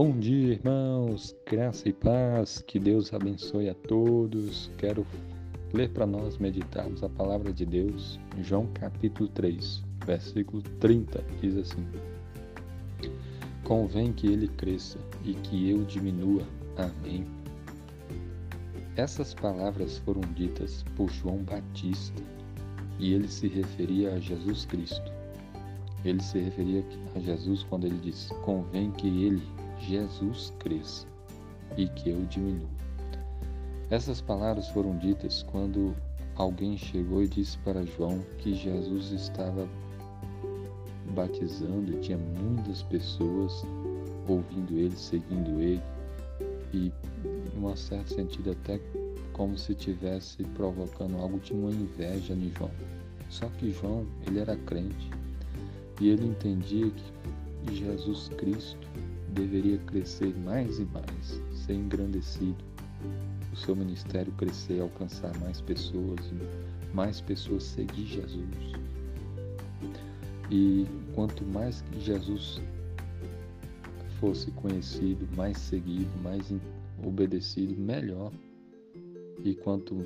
Bom 0.00 0.12
dia, 0.12 0.52
irmãos, 0.52 1.34
graça 1.44 1.88
e 1.88 1.92
paz, 1.92 2.62
que 2.64 2.78
Deus 2.78 3.12
abençoe 3.12 3.68
a 3.68 3.74
todos. 3.74 4.70
Quero 4.78 5.04
ler 5.74 5.88
para 5.88 6.06
nós 6.06 6.38
meditarmos 6.38 7.02
a 7.02 7.08
palavra 7.08 7.52
de 7.52 7.66
Deus, 7.66 8.16
João 8.40 8.68
capítulo 8.68 9.28
3, 9.30 9.82
versículo 10.06 10.62
30, 10.78 11.20
diz 11.40 11.56
assim: 11.56 11.84
Convém 13.64 14.12
que 14.12 14.28
ele 14.28 14.46
cresça 14.46 15.00
e 15.24 15.34
que 15.34 15.68
eu 15.68 15.82
diminua. 15.82 16.44
Amém. 16.76 17.26
Essas 18.94 19.34
palavras 19.34 19.98
foram 19.98 20.20
ditas 20.36 20.84
por 20.94 21.10
João 21.10 21.38
Batista 21.38 22.22
e 23.00 23.14
ele 23.14 23.26
se 23.26 23.48
referia 23.48 24.14
a 24.14 24.20
Jesus 24.20 24.64
Cristo. 24.64 25.12
Ele 26.04 26.22
se 26.22 26.38
referia 26.38 26.84
a 27.16 27.18
Jesus 27.18 27.64
quando 27.64 27.88
ele 27.88 27.98
disse: 27.98 28.32
Convém 28.44 28.92
que 28.92 29.08
ele 29.08 29.42
Jesus 29.80 30.52
cresça 30.58 31.06
e 31.76 31.88
que 31.88 32.10
eu 32.10 32.24
diminua. 32.26 32.68
Essas 33.90 34.20
palavras 34.20 34.68
foram 34.68 34.96
ditas 34.98 35.42
quando 35.44 35.94
alguém 36.36 36.76
chegou 36.76 37.22
e 37.22 37.28
disse 37.28 37.56
para 37.58 37.84
João 37.84 38.20
que 38.38 38.54
Jesus 38.54 39.12
estava 39.12 39.68
batizando 41.14 41.92
e 41.92 42.00
tinha 42.00 42.18
muitas 42.18 42.82
pessoas 42.82 43.64
ouvindo 44.28 44.78
ele, 44.78 44.96
seguindo 44.96 45.60
ele 45.60 45.82
e, 46.72 46.92
em 47.56 47.64
um 47.64 47.76
certo 47.76 48.14
sentido, 48.14 48.50
até 48.50 48.80
como 49.32 49.56
se 49.56 49.74
tivesse 49.74 50.42
provocando 50.54 51.16
algo, 51.16 51.38
tinha 51.38 51.58
uma 51.58 51.70
inveja 51.70 52.34
em 52.34 52.52
João. 52.56 52.70
Só 53.30 53.46
que 53.58 53.70
João, 53.72 54.06
ele 54.26 54.40
era 54.40 54.56
crente 54.56 55.10
e 56.00 56.08
ele 56.08 56.26
entendia 56.26 56.90
que 56.90 57.74
Jesus 57.74 58.28
Cristo 58.36 58.86
deveria 59.38 59.78
crescer 59.78 60.34
mais 60.44 60.78
e 60.78 60.84
mais, 60.86 61.42
ser 61.54 61.74
engrandecido, 61.74 62.64
o 63.52 63.56
seu 63.56 63.76
ministério 63.76 64.32
crescer, 64.32 64.80
alcançar 64.80 65.36
mais 65.38 65.60
pessoas, 65.60 66.18
mais 66.92 67.20
pessoas 67.20 67.62
seguir 67.62 68.06
Jesus. 68.06 68.72
E 70.50 70.86
quanto 71.14 71.44
mais 71.44 71.84
Jesus 72.00 72.60
fosse 74.18 74.50
conhecido, 74.52 75.28
mais 75.36 75.56
seguido, 75.58 76.10
mais 76.22 76.52
obedecido, 77.04 77.80
melhor. 77.80 78.32
E 79.44 79.54
quanto 79.54 80.04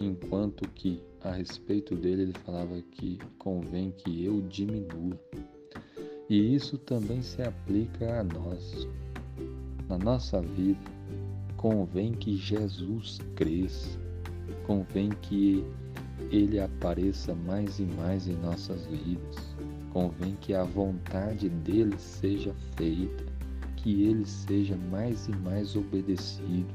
enquanto 0.00 0.68
que 0.70 1.02
a 1.20 1.32
respeito 1.32 1.94
dele 1.94 2.22
ele 2.22 2.34
falava 2.44 2.80
que 2.92 3.18
convém 3.38 3.90
que 3.92 4.24
eu 4.24 4.40
diminua. 4.42 5.18
E 6.28 6.54
isso 6.54 6.78
também 6.78 7.20
se 7.20 7.42
aplica 7.42 8.20
a 8.20 8.24
nós. 8.24 8.88
Na 9.88 9.98
nossa 9.98 10.40
vida, 10.40 10.80
convém 11.56 12.12
que 12.12 12.34
Jesus 12.36 13.18
cresça, 13.36 13.98
convém 14.66 15.10
que 15.10 15.62
ele 16.30 16.58
apareça 16.58 17.34
mais 17.34 17.78
e 17.78 17.84
mais 17.84 18.26
em 18.26 18.36
nossas 18.36 18.86
vidas, 18.86 19.54
convém 19.92 20.34
que 20.40 20.54
a 20.54 20.64
vontade 20.64 21.50
dele 21.50 21.98
seja 21.98 22.54
feita, 22.76 23.24
que 23.76 24.04
ele 24.04 24.24
seja 24.24 24.76
mais 24.90 25.28
e 25.28 25.32
mais 25.32 25.76
obedecido, 25.76 26.72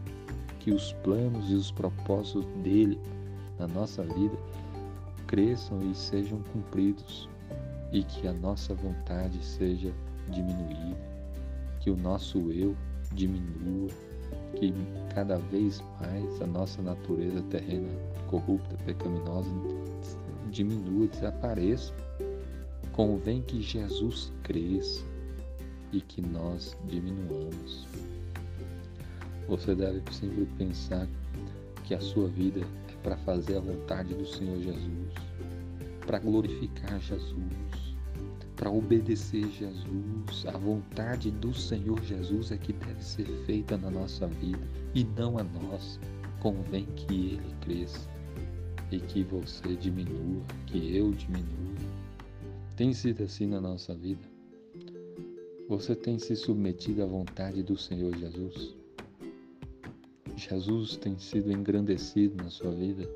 que 0.60 0.72
os 0.72 0.94
planos 1.04 1.50
e 1.50 1.56
os 1.56 1.72
propósitos 1.72 2.46
dele 2.64 3.00
na 3.58 3.68
nossa 3.68 4.04
vida 4.04 4.38
cresçam 5.26 5.80
e 5.90 5.96
sejam 5.96 6.40
cumpridos 6.54 7.28
e 7.92 8.04
que 8.04 8.28
a 8.28 8.34
nossa 8.34 8.74
vontade 8.74 9.44
seja 9.44 9.94
diminuída, 10.30 10.98
que 11.80 11.90
o 11.90 11.98
nosso 11.98 12.52
eu 12.52 12.76
diminua, 13.14 13.90
que 14.56 14.74
cada 15.14 15.38
vez 15.38 15.84
mais 16.00 16.42
a 16.42 16.46
nossa 16.46 16.82
natureza 16.82 17.42
terrena 17.50 17.90
corrupta, 18.28 18.76
pecaminosa 18.86 19.50
diminua, 20.52 21.08
desapareça. 21.08 21.94
Convém 22.92 23.42
que 23.42 23.62
Jesus 23.62 24.32
cresça 24.44 25.04
e 25.92 26.02
que 26.02 26.22
nós 26.22 26.78
diminuamos. 26.86 27.88
Você 29.48 29.74
deve 29.74 30.02
sempre 30.12 30.46
pensar 30.58 31.08
que 31.86 31.96
a 31.96 32.02
sua 32.02 32.28
vida 32.28 32.62
é 32.62 32.94
para 33.02 33.18
fazer 33.18 33.58
a 33.58 33.62
vontade 33.62 34.14
do 34.14 34.26
Senhor 34.26 34.60
Jesus, 34.60 35.14
para 36.06 36.20
glorificar 36.20 37.00
Jesus, 37.00 37.89
para 38.60 38.70
obedecer 38.70 39.50
Jesus. 39.52 40.46
A 40.46 40.58
vontade 40.58 41.32
do 41.32 41.54
Senhor 41.54 42.04
Jesus 42.04 42.52
é 42.52 42.58
que 42.58 42.74
deve 42.74 43.02
ser 43.02 43.26
feita 43.46 43.78
na 43.78 43.90
nossa 43.90 44.28
vida 44.28 44.68
e 44.94 45.06
não 45.06 45.38
a 45.38 45.44
nós. 45.44 45.98
Convém 46.42 46.86
que 46.98 47.36
Ele 47.36 47.56
cresça 47.62 48.10
e 48.92 49.00
que 49.00 49.24
você 49.24 49.78
diminua, 49.78 50.44
que 50.68 50.94
eu 50.94 51.12
diminua. 51.12 51.76
Tem 52.76 52.94
sido 52.94 53.24
assim 53.24 53.48
na 53.48 53.62
nossa 53.62 53.96
vida? 53.96 54.28
Você 55.70 55.96
tem 55.96 56.20
se 56.20 56.36
submetido 56.36 57.02
à 57.02 57.06
vontade 57.06 57.64
do 57.64 57.78
Senhor 57.78 58.14
Jesus? 58.18 58.76
Jesus 60.36 60.98
tem 60.98 61.18
sido 61.18 61.50
engrandecido 61.50 62.44
na 62.44 62.50
sua 62.50 62.72
vida? 62.72 63.10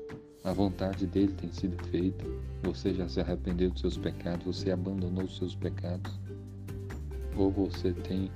A 0.44 0.52
vontade 0.52 1.06
dele 1.06 1.32
tem 1.32 1.50
sido 1.50 1.82
feita. 1.86 2.22
Você 2.64 2.92
já 2.92 3.08
se 3.08 3.18
arrependeu 3.18 3.70
dos 3.70 3.80
seus 3.80 3.96
pecados, 3.96 4.44
você 4.44 4.70
abandonou 4.70 5.24
os 5.24 5.38
seus 5.38 5.54
pecados. 5.54 6.12
Ou 7.34 7.50
você 7.50 7.94
tem 7.94 8.30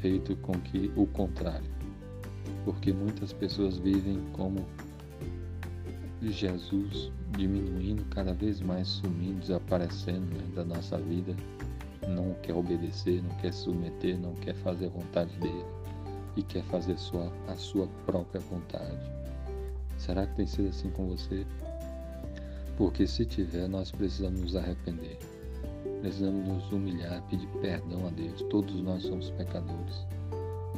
feito 0.00 0.34
com 0.36 0.52
que 0.52 0.90
o 0.96 1.06
contrário. 1.06 1.70
Porque 2.64 2.90
muitas 2.90 3.34
pessoas 3.34 3.76
vivem 3.76 4.18
como 4.32 4.64
Jesus 6.22 7.12
diminuindo, 7.36 8.02
cada 8.06 8.32
vez 8.32 8.62
mais 8.62 8.88
sumindo, 8.88 9.40
desaparecendo 9.40 10.34
né, 10.34 10.44
da 10.54 10.64
nossa 10.64 10.96
vida. 10.96 11.36
Não 12.08 12.32
quer 12.42 12.54
obedecer, 12.54 13.22
não 13.22 13.34
quer 13.36 13.52
submeter, 13.52 14.18
não 14.18 14.34
quer 14.36 14.54
fazer 14.54 14.86
a 14.86 14.90
vontade 14.90 15.36
dele 15.36 15.64
e 16.34 16.42
quer 16.42 16.62
fazer 16.64 16.98
sua, 16.98 17.30
a 17.46 17.54
sua 17.56 17.86
própria 18.06 18.40
vontade. 18.40 19.21
Será 20.02 20.26
que 20.26 20.34
tem 20.34 20.46
sido 20.48 20.68
assim 20.68 20.90
com 20.90 21.06
você? 21.06 21.46
Porque 22.76 23.06
se 23.06 23.24
tiver, 23.24 23.68
nós 23.68 23.92
precisamos 23.92 24.40
nos 24.40 24.56
arrepender. 24.56 25.16
Precisamos 26.00 26.44
nos 26.44 26.72
humilhar, 26.72 27.22
pedir 27.30 27.46
perdão 27.60 28.08
a 28.08 28.10
Deus. 28.10 28.42
Todos 28.50 28.74
nós 28.82 29.04
somos 29.04 29.30
pecadores. 29.30 30.04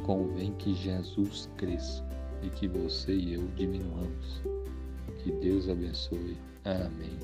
Convém 0.03 0.53
que 0.53 0.75
Jesus 0.75 1.49
cresça 1.57 2.05
e 2.43 2.49
que 2.51 2.67
você 2.67 3.15
e 3.15 3.33
eu 3.33 3.47
diminuamos. 3.55 4.43
Que 5.23 5.31
Deus 5.31 5.67
abençoe. 5.67 6.37
Amém. 6.63 7.17